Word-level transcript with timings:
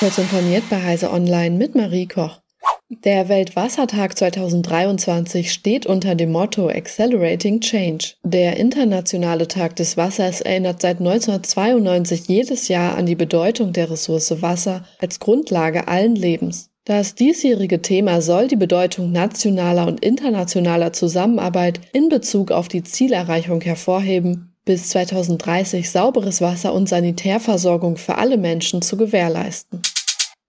Kurz 0.00 0.18
informiert 0.18 0.64
bei 0.70 0.82
Heise 0.82 1.12
Online 1.12 1.56
mit 1.56 1.76
Marie 1.76 2.06
Koch. 2.06 2.40
Der 3.04 3.28
Weltwassertag 3.28 4.18
2023 4.18 5.52
steht 5.52 5.86
unter 5.86 6.16
dem 6.16 6.32
Motto 6.32 6.68
Accelerating 6.68 7.60
Change. 7.60 8.14
Der 8.24 8.56
Internationale 8.56 9.46
Tag 9.46 9.76
des 9.76 9.96
Wassers 9.96 10.40
erinnert 10.40 10.82
seit 10.82 10.98
1992 10.98 12.26
jedes 12.26 12.66
Jahr 12.66 12.96
an 12.96 13.06
die 13.06 13.14
Bedeutung 13.14 13.72
der 13.72 13.90
Ressource 13.90 14.42
Wasser 14.42 14.84
als 14.98 15.20
Grundlage 15.20 15.86
allen 15.86 16.16
Lebens. 16.16 16.70
Das 16.84 17.14
diesjährige 17.14 17.80
Thema 17.80 18.20
soll 18.20 18.48
die 18.48 18.56
Bedeutung 18.56 19.12
nationaler 19.12 19.86
und 19.86 20.04
internationaler 20.04 20.92
Zusammenarbeit 20.92 21.80
in 21.92 22.08
Bezug 22.08 22.50
auf 22.50 22.68
die 22.68 22.82
Zielerreichung 22.82 23.60
hervorheben, 23.60 24.53
bis 24.64 24.88
2030 24.88 25.90
sauberes 25.90 26.40
Wasser 26.40 26.72
und 26.72 26.88
Sanitärversorgung 26.88 27.96
für 27.96 28.16
alle 28.16 28.38
Menschen 28.38 28.82
zu 28.82 28.96
gewährleisten. 28.96 29.82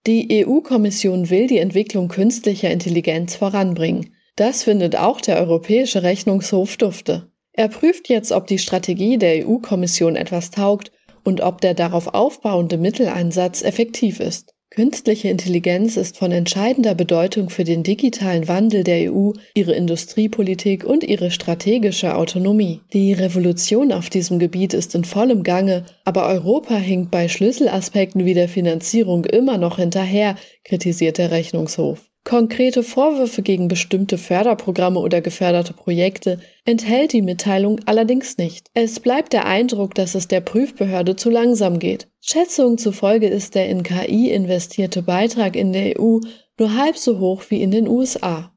Die 0.08 0.46
EU-Kommission 0.46 1.30
will 1.30 1.48
die 1.48 1.58
Entwicklung 1.58 2.08
künstlicher 2.08 2.70
Intelligenz 2.70 3.36
voranbringen. 3.36 4.16
Das 4.36 4.64
findet 4.64 4.96
auch 4.96 5.20
der 5.20 5.38
Europäische 5.38 6.04
Rechnungshof 6.04 6.78
dufte. 6.78 7.32
Er 7.54 7.70
prüft 7.70 8.10
jetzt, 8.10 8.32
ob 8.32 8.48
die 8.48 8.60
Strategie 8.60 9.18
der 9.18 9.48
EU-Kommission 9.48 10.16
etwas 10.16 10.52
taugt 10.52 10.92
und 11.24 11.42
ob 11.42 11.62
der 11.62 11.74
darauf 11.74 12.14
aufbauende 12.14 12.78
Mitteleinsatz 12.78 13.64
effektiv 13.64 14.20
ist. 14.20 14.55
Künstliche 14.76 15.30
Intelligenz 15.30 15.96
ist 15.96 16.18
von 16.18 16.34
entscheidender 16.34 16.96
Bedeutung 16.96 17.50
für 17.50 17.64
den 17.64 17.84
digitalen 17.84 18.50
Wandel 18.50 18.84
der 18.84 19.10
EU, 19.10 19.32
ihre 19.54 19.74
Industriepolitik 19.74 20.84
und 20.84 21.06
ihre 21.06 21.32
strategische 21.32 22.14
Autonomie. 22.14 22.82
Die 22.92 23.14
Revolution 23.14 23.94
auf 23.94 24.10
diesem 24.10 24.38
Gebiet 24.38 24.74
ist 24.74 24.94
in 24.94 25.06
vollem 25.06 25.44
Gange, 25.44 25.86
aber 26.04 26.28
Europa 26.28 26.76
hinkt 26.76 27.10
bei 27.10 27.30
Schlüsselaspekten 27.30 28.26
wie 28.26 28.34
der 28.34 28.50
Finanzierung 28.50 29.24
immer 29.24 29.58
noch 29.58 29.78
hinterher, 29.78 30.36
kritisiert 30.66 31.20
der 31.20 31.32
Rechnungshof. 31.32 32.02
Konkrete 32.26 32.82
Vorwürfe 32.82 33.44
gegen 33.44 33.68
bestimmte 33.68 34.18
Förderprogramme 34.18 35.00
oder 35.00 35.22
geförderte 35.22 35.74
Projekte 35.74 36.40
enthält 36.66 37.14
die 37.14 37.22
Mitteilung 37.22 37.80
allerdings 37.86 38.40
nicht. 38.40 38.72
Es 38.74 39.00
bleibt 39.00 39.32
der 39.32 39.46
Eindruck, 39.46 39.94
dass 39.94 40.16
es 40.16 40.28
der 40.28 40.42
Prüfbehörde 40.42 41.16
zu 41.16 41.30
langsam 41.30 41.78
geht. 41.78 42.08
Schätzungen 42.22 42.80
zufolge 42.80 43.28
ist 43.28 43.54
der 43.54 43.70
in 43.70 43.84
KI 43.84 44.32
investierte 44.32 45.04
Beitrag 45.04 45.56
in 45.56 45.72
der 45.72 46.00
EU 46.00 46.18
nur 46.58 46.76
halb 46.76 46.98
so 46.98 47.20
hoch 47.20 47.44
wie 47.50 47.62
in 47.62 47.70
den 47.70 47.88
USA. 47.88 48.52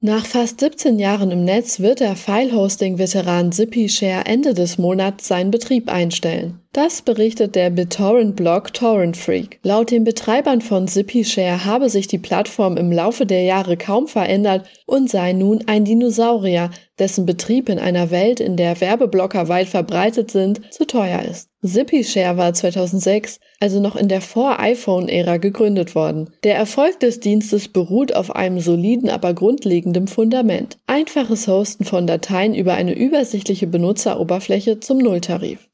Nach 0.00 0.24
fast 0.24 0.60
17 0.60 1.00
Jahren 1.00 1.32
im 1.32 1.44
Netz 1.44 1.80
wird 1.80 1.98
der 1.98 2.14
File-Hosting-Veteran 2.14 3.50
ZippyShare 3.50 4.26
Ende 4.26 4.54
des 4.54 4.78
Monats 4.78 5.26
seinen 5.26 5.50
Betrieb 5.50 5.90
einstellen. 5.90 6.63
Das 6.74 7.02
berichtet 7.02 7.54
der 7.54 7.70
BitTorrent-Blog 7.70 8.74
Torrent 8.74 9.16
Freak. 9.16 9.60
Laut 9.62 9.92
den 9.92 10.02
Betreibern 10.02 10.60
von 10.60 10.88
ZippyShare 10.88 11.64
habe 11.64 11.88
sich 11.88 12.08
die 12.08 12.18
Plattform 12.18 12.76
im 12.76 12.90
Laufe 12.90 13.26
der 13.26 13.44
Jahre 13.44 13.76
kaum 13.76 14.08
verändert 14.08 14.66
und 14.84 15.08
sei 15.08 15.34
nun 15.34 15.62
ein 15.68 15.84
Dinosaurier, 15.84 16.72
dessen 16.98 17.26
Betrieb 17.26 17.68
in 17.68 17.78
einer 17.78 18.10
Welt, 18.10 18.40
in 18.40 18.56
der 18.56 18.80
Werbeblocker 18.80 19.46
weit 19.46 19.68
verbreitet 19.68 20.32
sind, 20.32 20.62
zu 20.74 20.84
teuer 20.84 21.22
ist. 21.22 21.48
ZippyShare 21.64 22.36
war 22.38 22.52
2006, 22.52 23.38
also 23.60 23.78
noch 23.78 23.94
in 23.94 24.08
der 24.08 24.20
Vor-iPhone-Ära 24.20 25.36
gegründet 25.36 25.94
worden. 25.94 26.30
Der 26.42 26.56
Erfolg 26.56 26.98
des 26.98 27.20
Dienstes 27.20 27.68
beruht 27.68 28.16
auf 28.16 28.34
einem 28.34 28.58
soliden, 28.58 29.10
aber 29.10 29.32
grundlegenden 29.32 30.08
Fundament. 30.08 30.78
Einfaches 30.88 31.46
Hosten 31.46 31.84
von 31.84 32.08
Dateien 32.08 32.52
über 32.52 32.74
eine 32.74 32.96
übersichtliche 32.96 33.68
Benutzeroberfläche 33.68 34.80
zum 34.80 34.98
Nulltarif. 34.98 35.68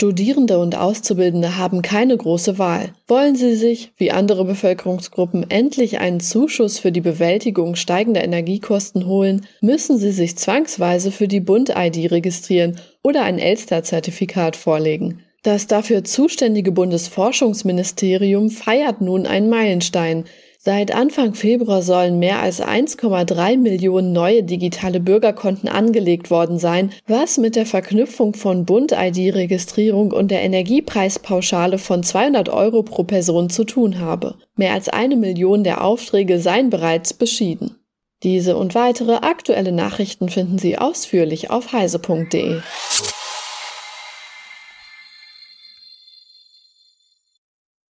Studierende 0.00 0.60
und 0.60 0.76
Auszubildende 0.76 1.56
haben 1.58 1.82
keine 1.82 2.16
große 2.16 2.56
Wahl. 2.56 2.92
Wollen 3.08 3.34
sie 3.34 3.56
sich, 3.56 3.90
wie 3.96 4.12
andere 4.12 4.44
Bevölkerungsgruppen, 4.44 5.50
endlich 5.50 5.98
einen 5.98 6.20
Zuschuss 6.20 6.78
für 6.78 6.92
die 6.92 7.00
Bewältigung 7.00 7.74
steigender 7.74 8.22
Energiekosten 8.22 9.06
holen, 9.06 9.44
müssen 9.60 9.98
sie 9.98 10.12
sich 10.12 10.38
zwangsweise 10.38 11.10
für 11.10 11.26
die 11.26 11.40
Bund-ID 11.40 12.12
registrieren 12.12 12.78
oder 13.02 13.24
ein 13.24 13.40
Elster-Zertifikat 13.40 14.54
vorlegen. 14.54 15.24
Das 15.42 15.66
dafür 15.66 16.04
zuständige 16.04 16.70
Bundesforschungsministerium 16.70 18.50
feiert 18.50 19.00
nun 19.00 19.26
einen 19.26 19.48
Meilenstein. 19.48 20.26
Seit 20.60 20.92
Anfang 20.92 21.34
Februar 21.34 21.82
sollen 21.82 22.18
mehr 22.18 22.42
als 22.42 22.60
1,3 22.60 23.56
Millionen 23.58 24.12
neue 24.12 24.42
digitale 24.42 24.98
Bürgerkonten 24.98 25.68
angelegt 25.68 26.32
worden 26.32 26.58
sein, 26.58 26.90
was 27.06 27.38
mit 27.38 27.54
der 27.54 27.64
Verknüpfung 27.64 28.34
von 28.34 28.64
Bund-ID-Registrierung 28.64 30.10
und 30.10 30.32
der 30.32 30.42
Energiepreispauschale 30.42 31.78
von 31.78 32.02
200 32.02 32.48
Euro 32.48 32.82
pro 32.82 33.04
Person 33.04 33.50
zu 33.50 33.62
tun 33.62 34.00
habe. 34.00 34.34
Mehr 34.56 34.72
als 34.72 34.88
eine 34.88 35.14
Million 35.14 35.62
der 35.62 35.84
Aufträge 35.84 36.40
seien 36.40 36.70
bereits 36.70 37.14
beschieden. 37.14 37.76
Diese 38.24 38.56
und 38.56 38.74
weitere 38.74 39.14
aktuelle 39.14 39.70
Nachrichten 39.70 40.28
finden 40.28 40.58
Sie 40.58 40.76
ausführlich 40.76 41.50
auf 41.50 41.72
heise.de. 41.72 42.56